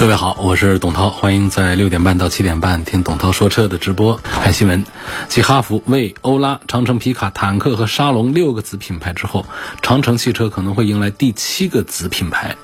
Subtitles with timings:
[0.00, 4.16] 各位好，我是董涛，欢迎在六点半到七点半听董涛说车的直播。
[4.22, 4.86] 看新闻，
[5.28, 9.44] 继哈弗、魏、欧拉、长城皮卡、坦克和沙龙六个子品牌之后，
[9.82, 12.56] 长城汽车可能会迎来第七个子品牌。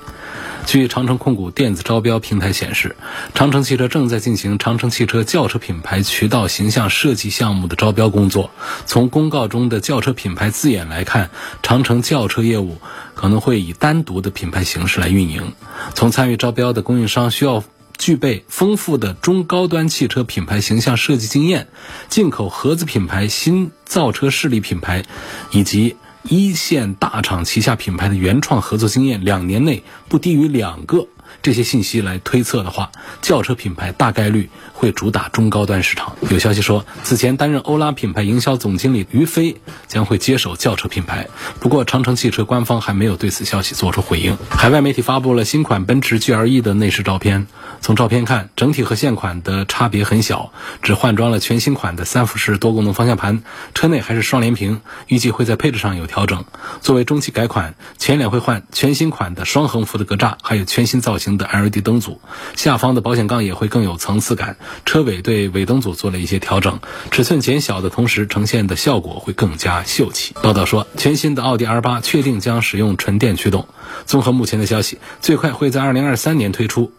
[0.66, 2.97] 据长城控股电子招标平台显示，
[3.34, 8.51] 长城汽车正在进行长城汽车轿车品牌渠道形象设计项目的招标工作。
[8.84, 11.30] 从公告中的轿车品牌字眼来看，
[11.62, 12.79] 长城轿车业务
[13.15, 15.52] 可能会以单独的品牌形式来运营。
[15.95, 17.62] 从参与招标的供应商需要
[17.96, 21.69] 具备丰富的中高端汽车品牌形象设计经验，
[22.09, 25.04] 进口合资品牌、新造车势力品牌，
[25.52, 25.95] 以及。
[26.29, 31.07] 一线大厂旗下品牌的原创合作经验，两年内不低于两个。
[31.47, 32.91] 这些信息来推测的话，
[33.23, 36.16] 轿车品牌大概率会主打中高端市场。
[36.29, 41.29] 有消息说，此前担任欧拉品牌营销总经理于飞将会接手轿车品牌。
[41.61, 44.37] 不过，长城汽车官方还没有对此消息做出回应。
[44.51, 47.47] 海外媒体发布了新款奔驰 GLE 的内饰照片。
[47.81, 56.45] 从照片看，整体和现款的差别很小，只换装了全新款的三辐式多功能方向盘，车内还是双联屏，预计会在配置上有调整。
[56.81, 61.35] 作为中期改款，前脸会换全新款的双横幅的格栅，还有全新造型。
[61.38, 62.20] 的 LED 灯组，
[62.54, 64.56] 下方的保险杠也会更有层次感。
[64.84, 70.34] 车尾对尾灯组做了一些调整，尺寸减小的同时，呈现的效果会更加秀气。
[70.42, 73.69] 报道说，全新的奥迪 R8 确定将使用纯电驱动。
[74.04, 76.92] 综合目前的消息，最快会在2023年推出。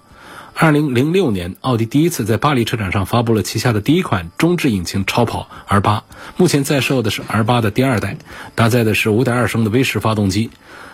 [0.58, 6.02] 2006年，奥迪第一次在巴黎车展上发布了旗下的第一款中置引擎超跑 R8。
[6.36, 8.18] 目前在售的是 R8 的第二代，
[8.56, 10.50] 搭载的是5.2升的 V10 发动机。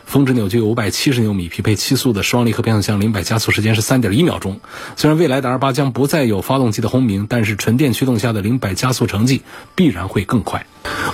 [0.06, 4.60] 峰值扭矩有五百七十牛米，匹配七速的双离合变速箱，零百加速时间是三点一秒钟。
[4.96, 9.42] 虽然未来的 R 八将不再有发动机的轰鸣，但是纯电驱动下的零百加速成绩
[9.76, 10.66] 必然会更快。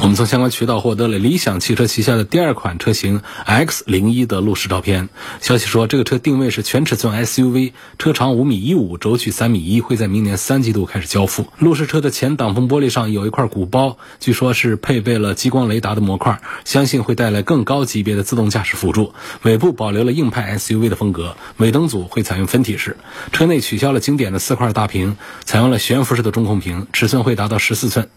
[0.02, 5.10] 我们从相关渠道获得了理想汽车旗下的第二款车型 X 零一的路试照片。
[5.42, 11.48] 消息说，这个车定位是全尺寸 SUV，车长五米一五，轴距三米一，会在明年三季度开始交付。
[11.60, 19.14] 路试车的前挡风玻璃上有一块鼓包，据说是配备了激光雷达的模块，相信会带来更高级别的自动驾驶辅助。
[19.44, 22.96] 尾部保留了硬派 SUV 的风格，尾灯组会采用分体式。
[23.34, 28.10] 车内取消了经典的四块大屏，采用了悬浮式的中控屏，尺寸会达到十四寸。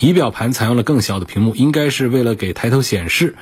[0.00, 3.36] 仪表盘采用了更小的屏幕，应该是为了给抬头显示。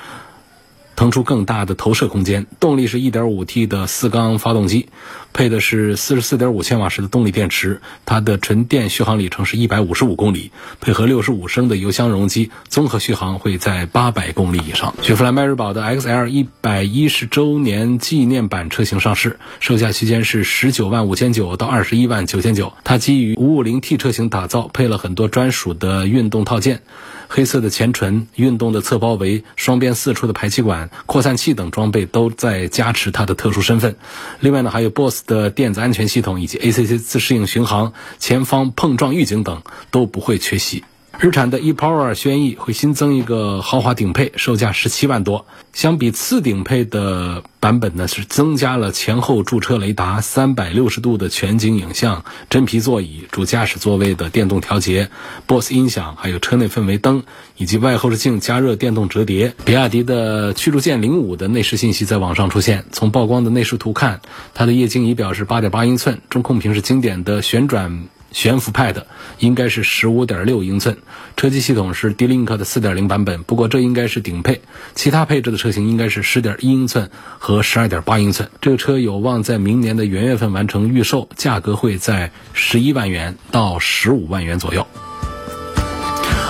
[0.99, 4.89] 腾出更大的投射空间，动力是 1.5T 的四缸发动机，
[5.33, 10.51] 配的是44.5千瓦时的动力电池，它的纯电续航里程是155公里，
[10.81, 14.93] 配合65升的油箱容积，综合续航会在800公里以上。
[15.01, 26.83] 雪佛兰迈锐宝的 XL 110周年纪念版车型上市，售价区间是19万5千九到21万9千九，它基于 550T 车型打造，配了很多专属的运动套件。
[27.29, 33.97] 黑色的前唇、运动的侧包围、双边四出的排气管、扩散器等装备都在加持它的特殊身份。
[34.41, 40.85] 另外呢，还有 BOSS 的电子安全系统以及 ACC 自适应巡航、前方碰撞预警等都不会缺席。
[41.21, 45.47] 日产的 ePower 轩逸会新增一个豪华顶配，售价十七万多。
[45.73, 55.11] 相比次顶配的版本呢，是增加了前后驻车雷达、三百六十度的全景影像、真皮座椅、主驾驶座位的电动调节、
[55.49, 57.25] BOSS 音响，还有车内氛围灯
[57.57, 59.53] 以及外后视镜加热电动折叠。
[59.65, 62.85] 比亚迪的驱逐舰零五的内饰信息在网上出现。
[62.93, 64.21] 从曝光的内饰图看，
[64.55, 68.07] 它的液晶仪表是八点八英寸，中控屏是经典的旋转。
[68.33, 69.07] 悬浮派的
[69.39, 70.97] 应该是十五点六英寸，
[71.37, 74.61] 车机系统是 D-Link 的四点零版本，不过这应该是顶配，
[74.95, 78.49] 其他配置的车型应该是十点一英寸和十二点八英寸。
[78.61, 84.87] 这个车有望在明年的元月份完成预售，价格会在十一万元到十五万元左右。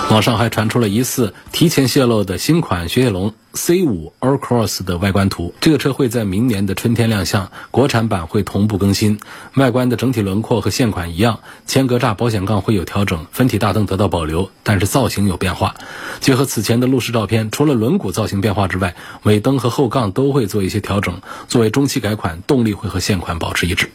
[0.09, 5.53] 网上还传出了疑似提前泄露的新款雪铁龙 C5 Allcross 的外观图。
[5.61, 9.19] 这个车会在明年的春天亮相，国产版会同步更新。
[9.53, 15.75] 外观的整体轮廓和现款一样，前格栅、保险杠会有调整，分体大灯得到保留，但是造型有变化。
[16.19, 21.21] 结合此前的路试照片，除了轮毂造型变化之外，尾灯和后杠都会做一些调整。
[21.47, 23.91] 作为中期改款，动力会和现款保持一致。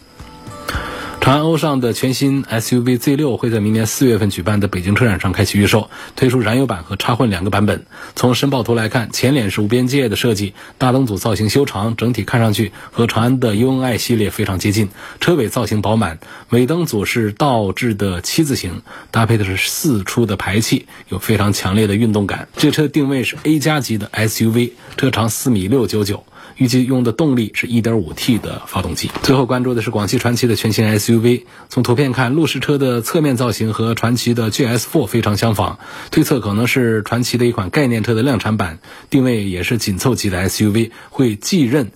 [1.25, 7.87] 长安欧尚的全新 SUV Z6 会在明年四月份举办的北京车展上开启预售，推出燃油版和插混两个版本。
[8.15, 14.91] 从申报图来看，前脸是无边界的设计，大灯组造型修长，整体看上去和长安的 UNI 系列非常接近。
[15.19, 16.19] 车尾造型饱满，
[16.51, 22.49] 尾灯组是倒置的七字形，搭配的是四出的排气，有非常强烈的运动感。
[22.55, 26.23] 这车定位是 A 加级的 SUV，车长四米六九九。
[26.57, 29.11] 预计用的动力是 1.5T 的发动机。
[29.23, 31.43] 最后关注的是广汽传祺的全新 SUV。
[31.69, 35.79] 从图片看，路试车的侧面造型和传祺的 GS4 非常相仿，
[36.11, 38.79] 推测可能是传祺的一款概念车的量产版，
[39.11, 41.91] 定位也是紧凑级的 SUV，会继任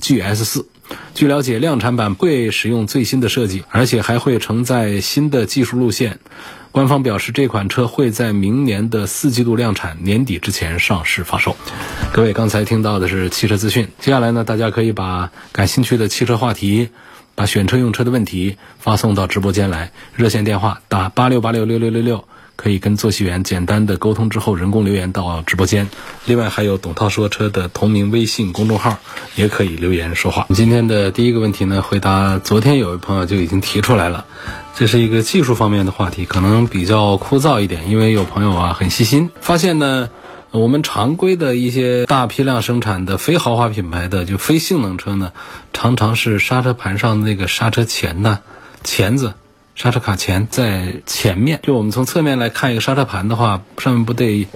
[0.00, 0.64] GS4。
[1.14, 6.18] 据了解，量产版会使用最新的设计，而且还会承载新的技术路线。
[6.72, 11.54] 官方表示，这款车会在明年的四季度量产，年底之前上市发售。
[12.14, 16.88] 各位刚才听到的是汽车资讯，接下来呢，大家可以把感兴趣的汽车话题、
[17.34, 22.24] 把选车用车的问题发送到直播间来，热线电话打八六八六六六六六，
[22.62, 25.88] 可以跟坐席员简单的沟通之后，人工留言到直播间。
[26.26, 28.98] 另外还有董涛说车的同名微信公众号，
[29.34, 30.46] 也可以留言说话。
[30.54, 34.26] 今天的第一个问题呢，回答昨天有位朋友就已经提出来了。
[34.76, 40.08] 这是一个技术方面的话题，可能比较枯燥一点，因为有朋友啊很细心，发现呢，
[40.52, 45.32] 我们常规的一些大批量生产的非豪华品牌的就非性能车呢，
[45.72, 48.38] 常常是刹车盘上那个刹车钳呢，
[48.84, 49.34] 钳子，
[49.74, 51.60] 刹车卡钳在前面。
[51.62, 54.46] 就我们从侧面来看一个刹车盘的话，上面不得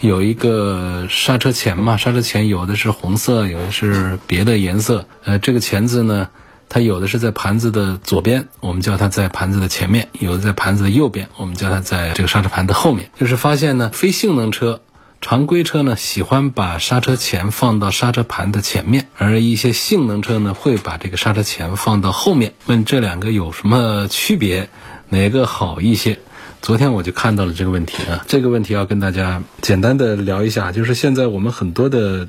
[0.00, 1.96] 有一个刹车钳嘛？
[1.96, 5.06] 刹车钳有的是红色，有的是别的颜色。
[5.24, 6.28] 呃，这个钳子呢？
[6.72, 13.10] 它有的是在盘子的左边，我们叫它在盘子的前面；有的在盘子的右边，我们叫它在这个刹车盘的后面。
[13.18, 14.80] 就是发现呢，非性能车、
[15.20, 22.54] 常规车呢喜欢把刹车钳放到刹车盘的前面，而一些性能车呢会把这个刹车钳放到后面。
[22.66, 24.68] 问这两个有什么区别？
[25.08, 26.18] 哪个好一些？
[26.62, 32.28] 昨天我就看到了这个问题啊，这个问题要跟大家简单的聊一下，就是现在我们很多的，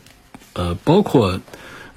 [0.54, 1.40] 呃，包括。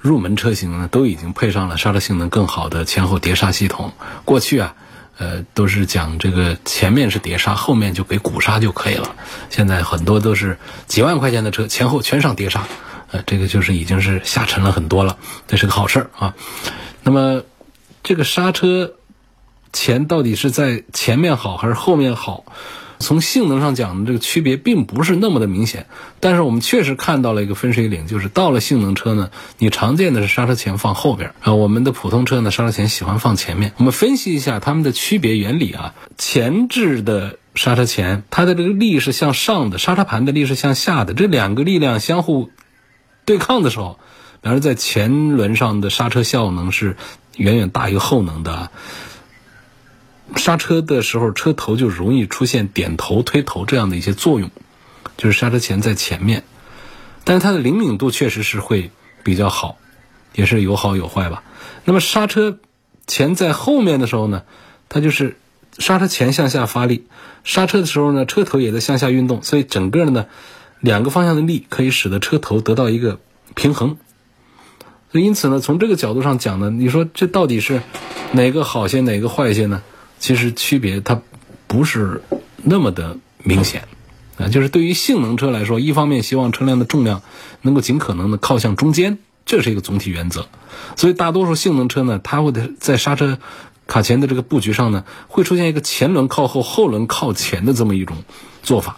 [0.01, 3.91] 入门车型呢，都已经配上了刹车性能更好的前后碟刹系统。
[4.23, 4.75] 过去啊，
[5.17, 9.15] 呃，都是讲这个前面是碟刹，后面就给鼓刹就可以了。
[9.49, 10.57] 现在很多都是
[10.87, 12.67] 几万块钱的车，前后全上碟刹，
[13.11, 15.17] 呃，这个就是已经是下沉了很多了，
[15.47, 16.33] 这是个好事儿啊。
[17.03, 17.43] 那么，
[18.03, 18.93] 这个刹车
[19.71, 22.45] 前到底是在前面好还是后面好？
[23.05, 25.85] 从性能上讲呢，这个区别并不是那么的明显，
[26.19, 29.29] 但是我们确实看到了一个分水岭，就是到了性能车呢，
[29.59, 33.71] 你常见的是刹车钳放后边啊，我们的普通车呢，刹车钳喜欢放前面。
[33.77, 42.49] 我们分析一下它们的区别原理啊，前置的刹车钳，它的这个力是向上的，刹车盘的力是向下的，这两个力量相互
[43.23, 43.99] 对抗的时候，
[44.41, 46.97] 比方说在前轮上的刹车效能是
[47.37, 48.71] 远远大于后能的。
[50.35, 54.49] 刹车的时候，车头就容易出现点头、推头这样的一些作用，
[55.17, 56.43] 就是刹车钳在前面，
[57.23, 58.91] 但是它的灵敏度确实是会
[59.23, 59.77] 比较好，
[60.33, 61.43] 也是有好有坏吧。
[61.83, 62.57] 那么刹车
[63.05, 64.43] 钳在后面的时候呢，
[64.89, 65.37] 它就是
[65.77, 67.05] 刹车钳向下发力，
[67.43, 70.25] 刹车的时候呢，车头也在向下运动，所以整个的呢，
[70.79, 73.19] 两个方向的力可以使得车头得到一个
[73.53, 73.97] 平衡。
[75.11, 77.81] 所以因此呢，从这个角度上讲呢，你说这到底是
[78.31, 79.83] 哪个好些，哪个坏些呢？
[80.19, 81.21] 其实区别它
[81.67, 82.21] 不是
[82.57, 83.87] 那么的明显
[84.37, 87.21] 啊，就是对于性能车来说，一方面希望车辆的重量
[87.61, 90.47] 能够尽可能的靠向中间，这是一个总体原则。
[90.95, 93.37] 所以大多数性能车呢，它会在刹车
[93.87, 98.23] 卡钳的这个布局上呢，会出现一个前轮靠后、后轮靠前的这么一种
[98.63, 98.97] 做法。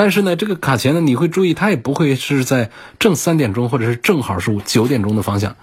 [0.00, 5.56] 但是呢，这个卡钳呢，你会注意，它也不会是在正三点钟或者是正好是九点钟的方向。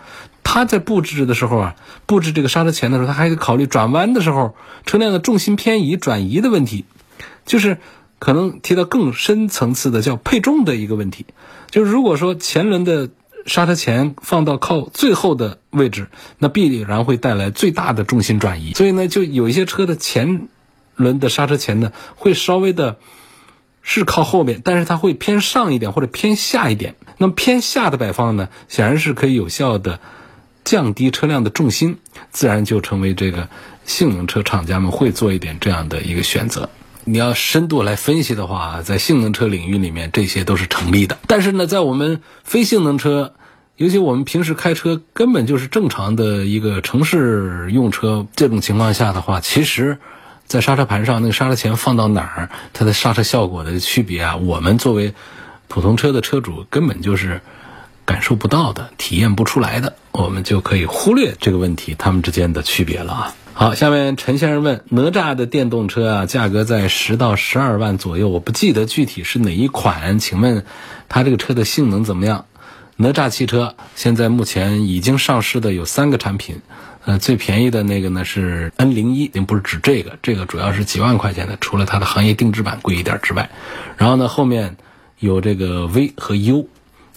[0.44, 1.76] 它在布置的时候啊，
[2.06, 6.86] 布置这个刹车钳的时候，它还得考虑转弯的时候车辆的重心偏移、转移的问题，
[7.48, 7.80] 就是
[8.20, 11.26] 可能提到更深层次的叫配重的一个问题。
[11.72, 13.10] 就是如果说前轮的
[13.48, 18.74] 刹车钳放到靠最后的位置，那必然会带来最大的重心转移。
[18.74, 20.48] 所以呢，就有一些车的前
[20.96, 22.98] 轮的刹车钳呢，会稍微的
[23.90, 26.96] 是靠后面，但是它会偏上一点或者偏下一点。
[27.18, 30.00] 那么偏下的摆放呢，显然是可以有效的。
[30.64, 31.98] 降低车辆的重心，
[32.30, 33.48] 自然就成为这个
[33.86, 36.70] 性能车厂家们会做一点这样的一个选择。
[37.06, 41.18] 你要深度来分析的话，在性能车领域里面，这些都是成立的。
[41.26, 43.34] 但是呢，在我们非性能车，
[43.78, 50.00] 尤其我们平时开车根本就是正常的一个城市用车这种情况下的话，其实，
[50.48, 55.14] 在刹车盘上那个刹车钳放到哪儿，它的刹车效果的区别啊，我们作为
[55.68, 57.42] 普通车的车主根本就是。
[58.08, 63.36] 感受不到的、体验不出来的，我们就可以忽略这个问题，它们之间的区别了啊。
[63.54, 70.64] 好，下面陈先生问：哪吒的电动车啊，价格在十到十二万左右，我不记得具体是哪一款，请问
[71.10, 72.46] 它这个车的性能怎么样？
[72.96, 76.62] 哪吒汽车现在目前已经上市的有三个产品，
[77.08, 83.50] 呃，最便宜的那个呢是 N 零一，并不是指这个，这个主要是几万块钱的，除了它的行业定制版贵一点之外，
[83.96, 84.76] 然后呢后面
[85.20, 86.68] 有这个 V 和 U，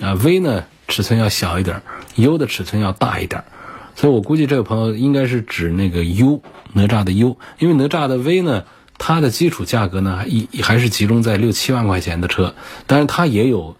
[0.01, 1.83] 啊 V 呢尺寸要小一点
[2.15, 3.43] ，U 的尺寸要大一点，
[3.97, 6.41] 所以我估计这位朋友应该是指那个 U
[6.73, 8.63] 哪吒的 U，因为哪吒的 V 呢，
[8.97, 12.55] 它的基础价格呢一还是集中在六七万块钱的车，
[12.87, 13.77] 当然它也有。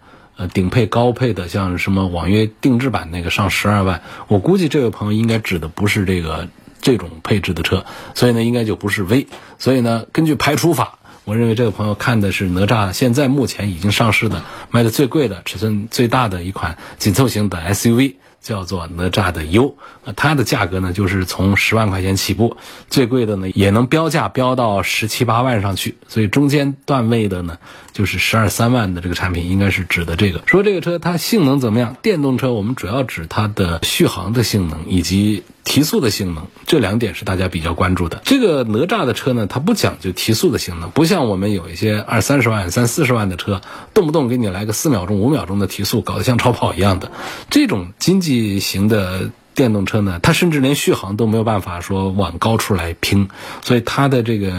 [0.47, 6.47] 顶配、高配的，像什么网约定制版那个上十二万，我估计这位朋友应该指的不是这个
[6.81, 9.27] 这种配置的车，所以呢，应该就不是 V。
[9.59, 18.15] 所以呢，根据排除法，我认为这个朋友看的是哪吒现在目前已经上市的、卖的最贵的、尺寸最大的一款紧凑型的 SUV。
[18.41, 19.75] 叫做哪吒的 U，
[20.15, 22.57] 它的价格呢就是从十万块钱起步，
[22.89, 27.57] 最贵的呢也能标价标到十七八万上去，所以中间段位的呢
[27.93, 30.41] 就是十二三万的这个产品应该是指的这个。
[30.47, 31.95] 说这个车它性能怎么样？
[32.01, 35.43] 电动车我们主要指它的续航的性能以及。
[35.63, 38.21] 提速的性能，这两点是大家比较关注的。
[38.23, 43.61] 这个哪吒的车呢，它不讲究提速的性能，不像我们有一些二三十万、三四十万的车，
[43.93, 47.11] 动不动给你来个四秒钟、五秒钟的提速，搞得像超跑一样的。
[47.49, 53.29] 这种经济型的电动车呢，它甚至连续航都没有办法说往高处来拼，
[53.61, 54.51] 所以它的这个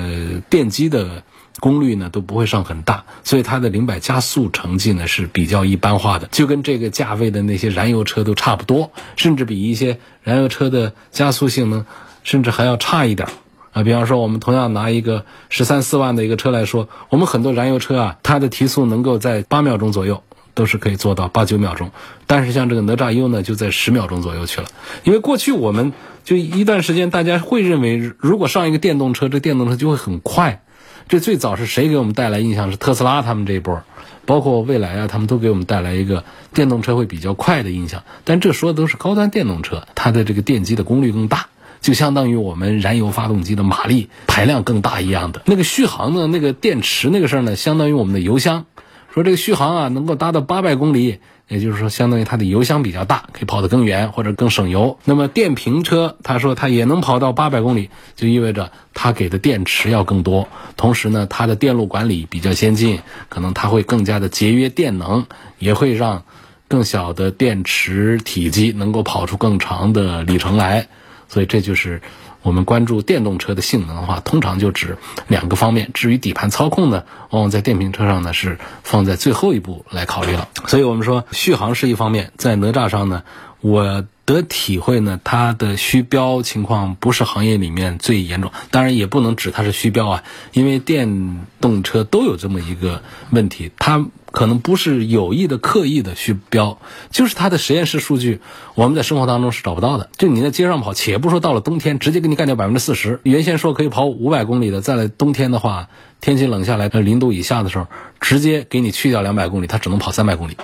[0.49, 1.23] 电机的。
[1.63, 11.87] 功率呢都不会上很大，所以它的零百加速成绩呢是比较一般化的，就跟这个价位的那些燃油车都差不多，甚至比一些燃油车的加速性能
[12.25, 13.29] 甚至还要差一点
[13.73, 13.85] 啊。
[13.85, 21.93] 比方说，我们同样拿一个十三四万的一个车来说，我们很多燃油车啊，它的提速能够在八秒钟左右，都是可以做到八九秒钟。
[22.27, 24.67] 但是像这个哪吒 U 呢，就在十秒钟左右去了。
[25.05, 25.93] 因为过去我们
[26.25, 30.65] 就一段时间，大家会认为，如果上一个电动车，这电动车就会很快。
[31.09, 32.71] 这最早是谁给我们带来印象？
[32.71, 33.83] 是特斯拉他们这一波，
[34.25, 38.03] 包括蔚来啊，他们都给我们带来一个电动车会比较快的印象。
[38.25, 41.47] 但这说的都是高端电动车，它的这个电机的功率更大，
[41.81, 45.43] 就相当于我们燃油发动机的马力排量更大一样的。
[45.45, 48.65] 那个续航呢，那个电池那个事儿呢，相当于我们的油箱。
[49.13, 51.19] 说这个续航啊，能够达到八百公里。
[51.53, 54.99] 也就是说，相当于它的油箱比较大，可以跑得更远或者更省油。
[55.05, 60.49] 那么电瓶车，他说它也能跑到八百公里，就意味着它给的电池要更多。
[60.79, 65.27] 同时呢，它的电路管理比较先进，可能它会更加的节约电能，
[65.59, 66.25] 也会让
[66.69, 70.89] 更小的电池体积能够跑出更长的里程来。
[71.29, 72.01] 所以这就是。
[72.43, 75.91] 我们关注电动车的性能的话，通常就指两个方面。
[75.95, 80.49] 至于底盘操控呢，往往在电瓶车上呢是放在最后一步来考虑了。
[80.67, 83.23] 所以我们说续航是一方面，在哪吒上呢，
[83.61, 88.51] 我的体会呢，它的虚标情况不是行业里面最严重。
[88.71, 94.05] 当然也不能指它是虚标啊，因为电动车都有这么一个问题，它。
[94.33, 96.79] 可能不是有意的、刻意的去标，
[97.11, 98.41] 就是它的实验室数据，
[98.75, 100.09] 我们在生活当中是找不到的。
[100.17, 103.21] 就你在街上跑，且不说到了冬天，直接给你干掉百分之四十。
[103.23, 105.89] 原先说可以跑五百公里的，再来冬天的话，
[106.21, 107.87] 天气冷下来，零度以下的时候，
[108.21, 110.57] 直接给你去掉两百公里，它只能跑三百公里，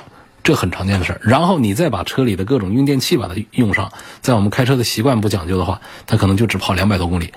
[0.42, 1.20] 这很常见的事儿。
[1.22, 7.32] 然后你再把车里的各种用电器把它用上，在我们开车的习惯不讲究的话，它可能就只跑两百多公里。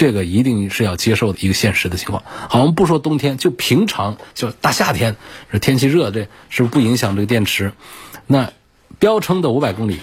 [0.00, 2.22] 这个一定是要接受的一个现实的情况。
[2.48, 5.16] 好，我们不说冬天，就平常，就大夏天，
[5.52, 7.74] 这天气热，这是不是不影响这个电池？
[8.26, 8.50] 那
[8.98, 10.00] 标称的五百公里，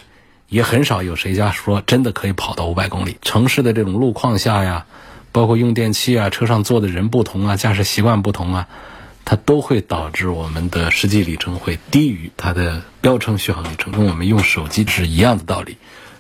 [0.50, 3.18] 也很少有谁家说真的可以跑到五百公里。
[3.24, 4.86] 城市的这种路况下呀，
[5.32, 8.68] 包括用电器啊，车上坐的人不同啊，驾驶习惯不同啊，
[9.26, 15.78] 它都会导致我们的实际里程会低于它的标称续航里程，跟我们用手机是一样的道理。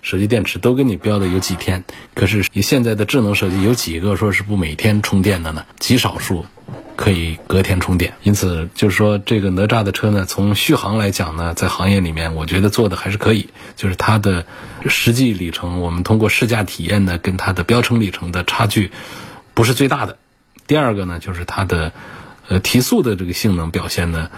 [0.08, 1.84] 手机电池都给你标的有几天，
[2.16, 5.66] 可是你现在的智能手机有几个说是不每天充电的呢？
[5.80, 6.46] 极少数
[6.96, 8.14] 可以隔天充电。
[8.24, 13.50] 因此，就是说这个哪吒的车呢，从续航来讲呢，在行业里面，我觉得做的还是可以。
[13.76, 14.46] 就是它的
[14.88, 18.92] 实际里程，我们通过试驾体验呢，跟它的标称里程的差距
[19.54, 20.18] 不是最大的。
[20.68, 21.92] 第二个呢，就是它的
[22.48, 24.30] 呃提速的这个性能表现呢。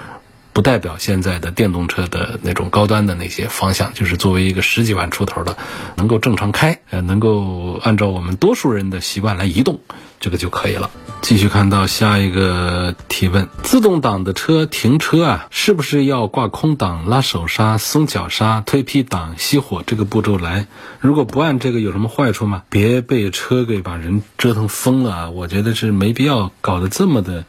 [0.60, 5.56] 不代表现在的电动车的那种高端的那些方向，就是作为一个十几万出头的，
[5.96, 9.80] 能够正常开，呃，能够按照我们多数人的习惯来移动，
[10.20, 10.92] 这个就可以了。
[11.22, 20.68] 继续看到下一个提问：自动挡的车停车啊，是不是要挂空挡、拉手刹、松脚刹、推 P 档、熄火这个步骤来？
[21.00, 22.64] 如果不按这个，有什么坏处吗？
[22.70, 27.46] 别被车给把人折腾疯了啊，我觉得是没必要搞得这么的。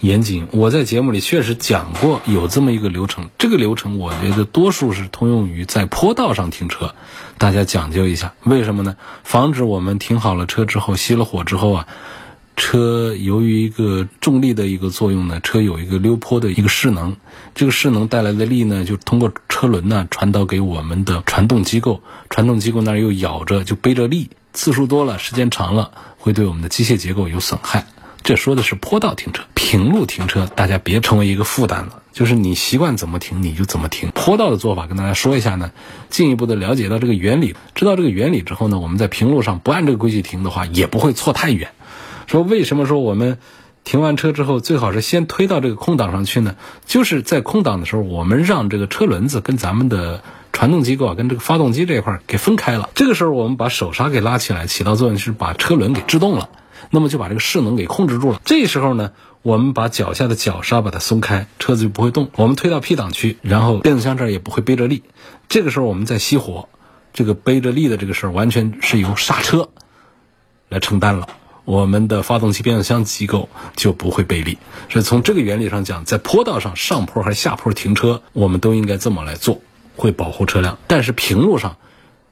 [0.00, 0.48] 严谨。
[0.52, 6.94] 我在节目里确实讲过有这么一个流程，这个流程我觉得多数是通用于在坡道上停车，
[7.38, 8.32] 大家讲究一下。
[8.44, 8.96] 为什么呢？
[9.24, 11.86] 防止我们停好了车之后熄了火之后啊，
[12.56, 17.16] 车由于一个重力的一个作用呢，车有一个溜坡的一个势能，
[17.54, 27.86] 这个势能带来的力呢，就通过车轮呢传导给我们的传动机构，传动机构那儿又咬着就背着力，次数多了，时间长了，会对我们的机械结构有损害。
[28.22, 32.02] 这说的是坡道停车，平路停车，大家别成为一个负担了。
[32.12, 34.10] 就是你习惯怎么停，你就怎么停。
[34.14, 35.70] 坡道的做法跟大家说一下呢，
[36.10, 41.70] 进一步的了解到这个原理，知道这个原理之后呢，我们在平路上不按这个规矩停的话，也不会错太远。
[42.26, 43.38] 说为什么说我们
[43.84, 46.56] 停完车之后，最好是先推到这个空档上去呢？
[46.84, 50.22] 就是在空档的时候，我们让这个车轮子跟咱们的
[50.52, 52.90] 传动机构啊，跟这个发动机这一块给分开了。
[52.94, 56.50] 这个时候，我们把手刹给拉起来，起到作用是把车轮给制动了。
[56.90, 58.40] 那么就把这个势能给控制住了。
[58.44, 62.30] 这时候呢，我们把脚下的脚刹把它松开，车子就不会动。
[62.36, 65.04] 我们推到 P 档区，然后变速箱这儿也不会背着力。
[65.48, 66.68] 这个时候我们再熄火，
[67.12, 69.68] 这个背着力的这个事儿完全是由刹车
[70.68, 71.28] 来承担了。
[71.64, 74.58] 我们的发动机、变速箱机构就不会背力。
[74.88, 79.60] 所以从这个原理上讲，在坡道上上坡还是下坡停车，我们都应该这么来做，
[79.94, 80.78] 会保护车辆。
[80.88, 81.76] 但是平路上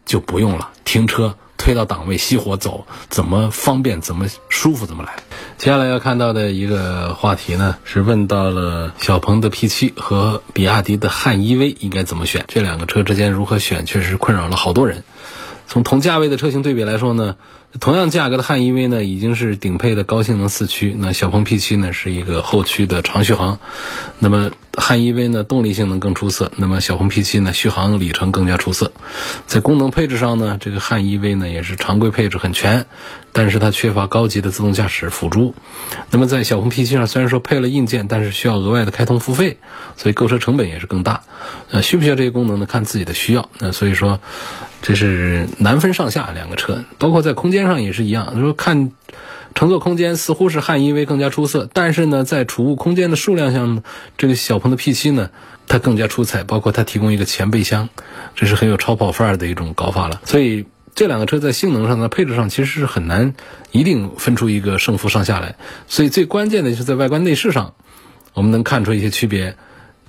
[0.08, 1.36] 就不用了，停车。
[1.60, 5.16] 推到档位熄火走，怎么方便怎么舒服怎么来。
[5.58, 12.44] 接下来要看到的一个话题呢，是问到了小鹏的 P7 和比亚迪的汉 EV 应该怎么选？
[12.46, 15.02] 这两个车之间如何选，确实困扰了好多人。
[15.66, 17.34] 从同价位的车型对比来说呢，
[17.80, 23.60] 同样价格的汉 EV 呢已经是顶配的高性能四驱，那小鹏 P7 呢是一个后驱的长续航。
[24.18, 28.90] 那么汉 EV 呢动力性能更出色，那么小鹏 P7 呢续航里程更加出色。
[29.46, 32.86] 在功能配置上呢，这个汉 EV 呢也是常规配置很全，
[33.32, 35.54] 但是它缺乏高级的自动驾驶辅助。
[36.10, 39.58] 那么在小鹏 P7 上虽然说配了硬件，但是需要额外的开通付费，
[39.96, 41.22] 所以购车成本也是更大。
[41.70, 42.64] 呃，需不需要这些功能呢？
[42.64, 43.50] 看自己的需要。
[43.58, 44.20] 那所以说。
[44.80, 48.40] 这是难分上下两个车，包括在空间上也是一样。
[48.40, 48.92] 说看
[49.54, 53.82] 乘坐空间，似乎是汉 EV 更加出色，但是呢，在储物空间的数量上，
[54.16, 55.30] 这个小鹏的 P7 呢，
[55.66, 56.44] 它更加出彩。
[56.44, 57.88] 包括它提供一个前备箱，
[58.36, 60.20] 这是很有超跑范儿的一种搞法了。
[60.24, 63.34] 所以这两个车在性能上、呢，配置上其实是很难
[63.72, 65.56] 一定分出一个胜负上下来。
[65.88, 67.74] 所以最关键的就是在外观内饰上，
[68.32, 69.56] 我们能看出一些区别，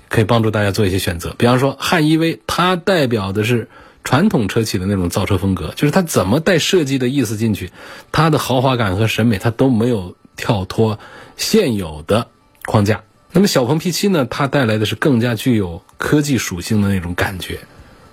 [0.10, 1.34] 可以帮助大家做一些选择。
[1.39, 3.67] 比方说汉 EV，它代表的是。
[4.10, 7.69] 传统车企的那种造车风格，就是它怎么带设计的意思进去，
[8.12, 10.98] 它的豪华感和审美它都没有跳脱
[11.38, 12.28] 现有的
[12.65, 13.04] 框架。
[13.32, 17.60] 那么小鹏 P7 呢，它带来的是更加具有科技属性的那种感觉，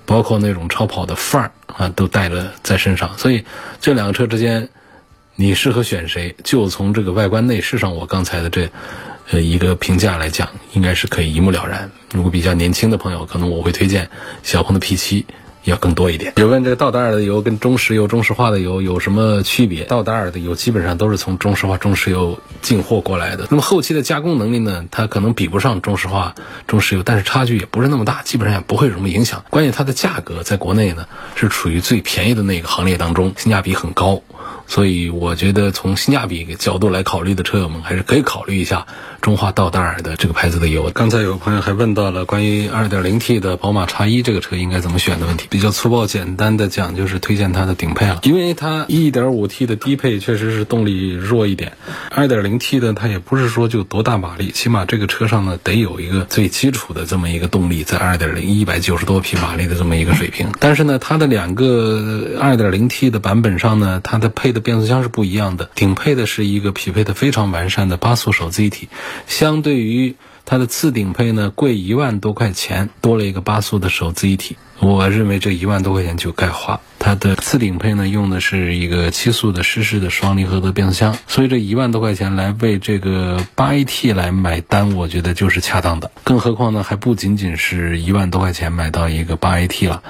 [0.05, 3.17] 包括那种超跑的范儿啊，都带了在身上。
[3.17, 3.47] 所以
[3.81, 4.69] 这两个车之间，
[5.35, 6.37] 你适合选谁？
[6.45, 8.69] 就从这个外观内饰上，我刚才的这
[9.31, 11.91] 呃一个评价来讲，应该是可以一目了然。
[12.13, 14.11] 如果比较年轻的朋友，可能我会推荐
[14.43, 15.25] 小鹏的 P7。
[15.67, 16.33] 要更多一点。
[16.37, 19.85] 有问这个道达尔的油跟中石油、中石化的油有什么区别？
[19.85, 23.47] 道达尔的油基本上都是从中石化、中石油进货过来的。
[23.51, 24.85] 那么后期的加工能力呢？
[24.91, 26.35] 它可能比不上中石化、
[26.67, 29.45] 中石油，但是差距也不是那么大，基本上也不会有什么影响。
[29.51, 34.23] 关键它的价格在国内呢是处于最便宜的那个行列当中，性价比很高。
[34.67, 38.87] 所以我觉得从性价比角度来考虑的车友们还是可以考虑一下
[39.21, 40.91] 中华道达尔的这个牌子的油。
[40.91, 45.47] 刚才有朋友还问到了关于 2.0T 的宝马叉一这个车应该怎么选的问题。
[45.49, 51.73] 比较粗暴简单的讲，就是推荐它的顶配了，因为它 1.5T 的低配确实是动力弱一点
[52.15, 60.49] ，2.0T 的它也不是说就多大马力，起码这个车上呢得有一个最基础的这么一个动力，在2.0一百九十多匹马力的这么一个水平。
[60.59, 68.89] 但是呢，它的两个 2.0T 的版本上呢，它的配的变速箱是不一样的，顶配的是一个匹配的非常完善的八速手自一体，
[69.27, 70.17] 相对于
[70.47, 74.57] 它的次顶配呢，贵一万多块钱，多了一个八速的手自一体。
[74.79, 76.81] 我认为这一万多块钱就该花。
[76.99, 86.11] 它的次顶配呢，用的是一个七速的湿式的双离合的变速箱，所以这一万多块钱来为这个八 AT 来买单，我觉得就是恰当的。
[86.25, 90.03] 更何况呢，还不仅仅是一万多块钱买到一个八 AT 了，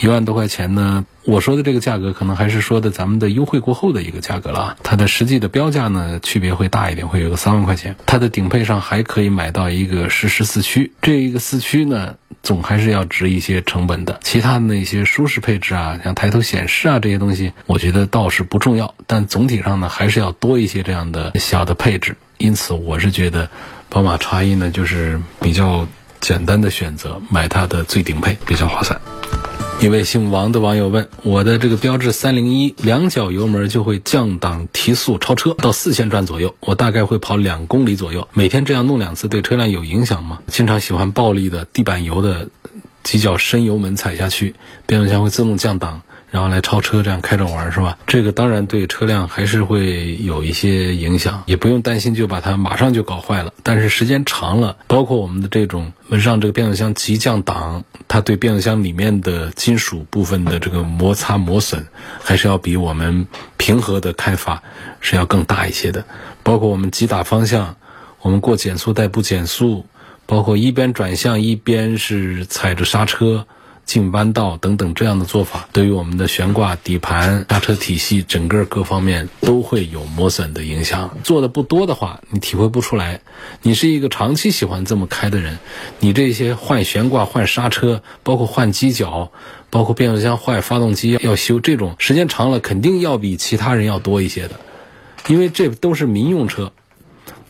[0.00, 1.04] 一万多块钱呢。
[1.28, 4.78] 我说的这个价格，可能还是说的咱们的优惠过后的一个价格了。
[4.82, 7.94] 它的实际的标价呢，区别会大一点，会有个三万块钱。
[8.06, 14.18] 它的顶配上还可以买到一个适时四驱，这一个四驱呢，总还是要值一些成本的。
[14.22, 18.94] 其他的那些舒适配置啊，像抬头显示啊这些东西，我觉得倒是不重要。
[19.06, 22.16] 但总体上呢，还是要多一些这样的小的配置。
[22.38, 23.50] 因此，我是觉得
[23.90, 25.86] 宝马叉一呢，就是比较
[26.22, 28.98] 简单的选择，买它的最顶配比较划算。
[29.80, 40.40] 一位姓王的网友问：我的这个标致三零一两脚油门就会降档提速超车到四千转左右，我大概会跑两公里左右，每天这样弄两次对车辆有影响吗？
[40.48, 42.48] 经常喜欢暴力的地板油的
[43.04, 46.02] 几脚深油门踩下去，变速箱会自动降档。
[46.30, 47.98] 然后来超车，这样开着玩是吧？
[48.06, 53.52] 这个当然对车辆还是会有一些影响，也不用担心就把它马上就搞坏了。
[53.62, 61.86] 但是时间长了，包括我们的这种让这个变速箱急降档，它对变速箱里面的金属部分的这个摩擦磨损，
[62.22, 64.62] 还是要比我们平和的开法
[65.00, 66.04] 是要更大一些的。
[66.42, 67.76] 包括我们急打方向，
[68.20, 69.86] 我们过减速带不减速，
[70.26, 73.46] 包括一边转向一边是踩着刹车。
[73.88, 81.16] 进弯道等等这样的做法，对于我们的悬挂、底盘、刹车体系整个各方面都会有磨损的影响。
[81.24, 83.22] 做的不多的话，你体会不出来。
[83.62, 85.58] 你是一个长期喜欢这么开的人，
[86.00, 89.32] 你这些换悬挂、换刹车，包括换机脚，
[89.70, 94.60] 包括变速箱坏、发动机要修，这种时间长了肯定要比其他人要多一些的，
[95.28, 96.72] 因为这都是民用车，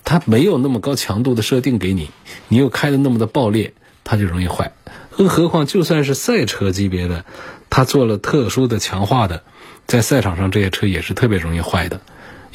[0.04, 2.10] 它没有那么高强度的设定给你，
[2.46, 3.74] 你又开的那么的爆裂，
[4.04, 4.70] 它就容易坏。
[5.18, 7.24] 更何况，就算是赛车级别的，
[7.70, 9.42] 它做了特殊的强化的，
[9.84, 12.00] 在赛场上这些车也是特别容易坏的。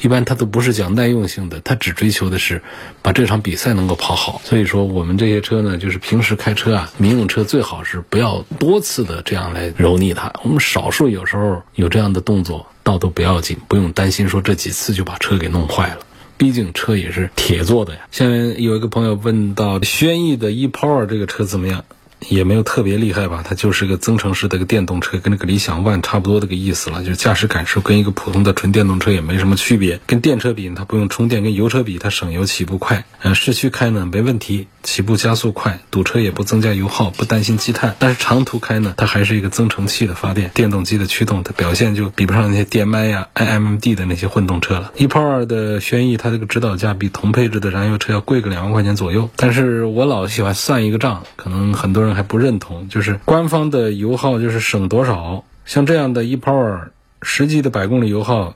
[0.00, 2.62] 一般它都不是讲耐用性的，它只追求的是
[3.02, 4.40] 把这场比赛能够跑好。
[4.44, 10.32] 所以说，我们这些车呢，就是平时开车啊，民用车最好是不要多次的这样来揉腻它。
[10.42, 15.98] 我们少数有时候有这样的动作，倒都不要紧，不用担心说这几次就把车给弄坏了。
[16.38, 18.00] 毕竟车也是铁做的呀。
[18.10, 21.84] 下面有一个朋友问到，轩逸的 ePower 这个车怎么样？
[22.28, 30.00] 也没有特别厉害吧，它就是个增程式的一个电动车，跟那个理想 ONE 差不多的个意思了，就是驾驶感受跟一个普通的纯电动车也没什么区别。
[30.06, 33.04] 跟电车比，它不用充电；跟油车比，它省油起步快。
[33.20, 37.94] 呃，市区开呢没问题，起步加速快，堵车也不增加油耗，不担心积碳。
[37.98, 44.92] 但是长途开呢，它还是一个增程器的发电，电动机的驱动，它表现就比不上那些电麦呀、iMD 的那些混动车了。
[44.96, 49.28] 一 w 二的轩逸，它这个指导价比同配置的燃油车要贵个两万块钱左右。
[49.36, 52.13] 但是我老喜欢算一个账，可能很多人。
[52.14, 55.44] 还不认同，就是官方的油耗就是省多少？
[55.64, 56.88] 像这样的 ePower，
[57.22, 58.54] 实际的百公里油耗，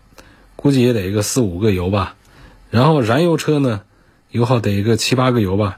[0.57, 2.15] 估计也得一个四五个油吧。
[2.71, 3.83] 然后燃油车呢，
[4.31, 5.77] 油耗得一个七八个油吧。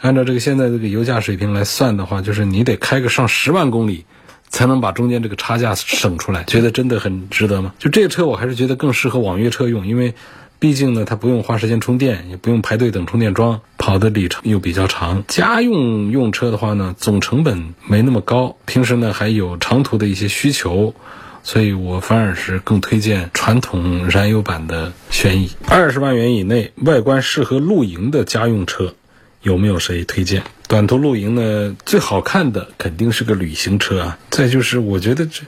[0.00, 4.04] 按照这个现在这个油价水平来算的话，就是你得开个上十万公里，
[4.48, 6.44] 才能把中间这个差价省出来。
[6.44, 7.74] 觉得真的很值得吗？
[7.78, 10.14] 就这个车，我还是觉得更适合网约车用，因为。
[10.62, 15.24] 毕竟呢，它不用花时间充电，也不用排队等充电桩，跑的里程又比较长。
[15.26, 20.94] 家用用车的话呢，总成本没那么高，平时呢还有长途的一些需求，
[21.42, 25.50] 所以我反而是更推荐传统燃油版的轩逸。
[25.66, 28.94] 二十万元以内，外观适合露营的家用车，
[29.42, 30.44] 有没有谁推荐？
[30.68, 34.18] 短途露营呢，最好看的肯定是个旅行车啊。
[34.30, 35.42] 再就是，我觉得这。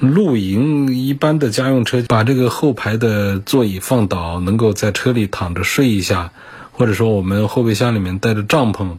[0.00, 6.32] 露营一般的家用车，把这个后排的座椅放倒，能够在车里躺着睡一下，
[6.72, 8.98] 或者说我们后备箱里面带着帐篷，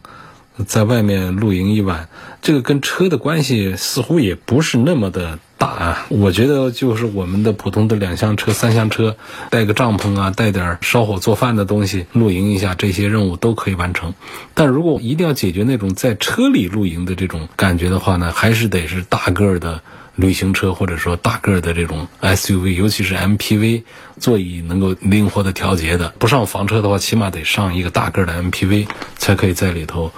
[0.66, 2.08] 在外面露营一晚，
[2.40, 6.06] 这个跟车的关系似乎也不是那么的大啊。
[6.08, 9.16] 我觉得就是我们的普通的两厢车、三厢车，
[9.50, 14.14] 带个帐篷啊，带点烧火做饭的东西，露营一下，这些任务都可以完成。
[14.54, 19.82] 但如果一定要解决那种在车里露营的这种感觉的话呢，还是得是大个儿的。
[20.16, 23.82] 旅行车或者说大个儿的这种 SUV，尤其是 MPV，
[24.18, 30.10] 座椅能够灵活的调节的，不上房车的话，起码得上一个大个儿的 MPV，才可以在里头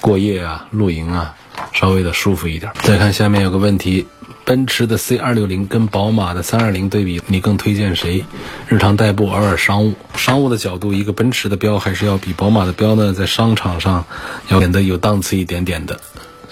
[0.00, 1.34] 过夜啊、露营啊，
[1.72, 2.72] 稍微的舒服一点。
[2.82, 4.06] 再看下面有个问题：
[4.44, 8.24] 奔驰的 C 二六零跟宝马的三二零对比，你更推荐谁？
[8.68, 9.94] 日常代步，偶尔商务。
[10.14, 14.04] 商务的角度，一个奔驰的标还是要比宝马的标呢，在商场上
[14.48, 15.98] 要显得有档次一点点的。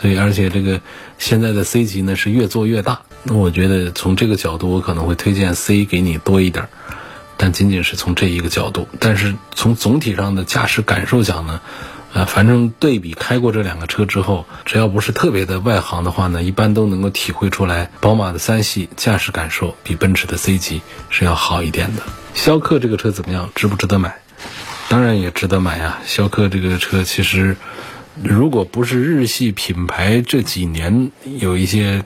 [0.02, 0.80] 所以，而且这个
[1.16, 3.02] 现在的 C 级呢是越做越大。
[3.22, 6.68] 那我觉得从这个角度，我可能会推荐 C 给你多一点，
[7.36, 8.88] 但仅仅是从这一个角度。
[8.98, 11.60] 但是从总体上的驾驶感受讲呢，
[12.14, 22.02] 呃，反正对比开过这两个车之后，只要不是特别的外行的话呢，一般都能够体会出来，宝马的三系驾驶感受比奔驰的 C 级是要好一点的。
[22.34, 23.50] 逍客这个车怎么样？
[23.54, 24.16] 值不值得买？
[24.88, 26.00] 当然也值得买呀。
[26.04, 27.56] 逍客这个车其实。
[28.22, 32.02] 如果不是日系品牌这几年有一些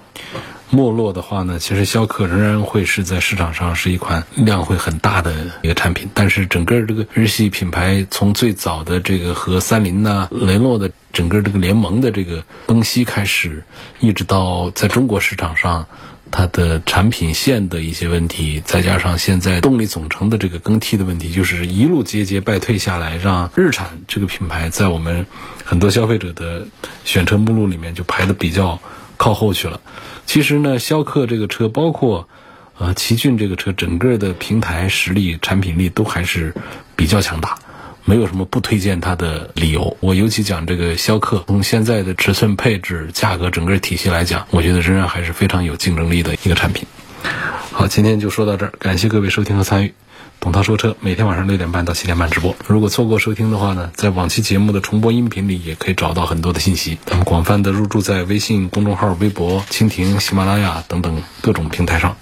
[0.70, 6.08] 没落的话呢，其实逍客仍然会是在市场上是一款量会很大的一个产品。
[6.12, 13.62] 但是整个这个日系品牌从最早的这个和三菱呐、雷诺的整个这个联盟的这个崩析开始，
[14.00, 15.86] 一直到在中国市场上。
[16.30, 25.26] 它的产品线的一些问题，再加上现在动力总成的这个更替的问题，就是一路节节败退下来，让日产这个品牌在我们
[25.64, 26.66] 很多消费者的
[27.04, 28.80] 选车目录里面就排的比较
[29.16, 29.80] 靠后去了。
[30.26, 32.28] 其实呢，逍客这个车，包括
[32.76, 36.52] 呃奇骏这个车，整个的平台实力、产品力都还是
[36.96, 37.58] 比较强大，
[38.06, 39.96] 没有什么不推荐它的理由。
[40.00, 46.86] 我尤其讲这个逍客，从现在的尺寸、配置、价格整个体系来讲，我觉得仍然还是非常有竞争力的一个产品。
[47.72, 49.92] 好，今天就说到这儿，感谢各位收听和参与。
[50.38, 52.54] 董涛说车每天晚上六点半到七点半直播。
[52.68, 56.98] 如果错过收听的话呢，在往期节目的重播音频里也可以找到很多的信息。
[57.06, 62.14] 咱们广泛的入驻在微信公众号、微博、蜻蜓、喜马拉雅等等各种平台上。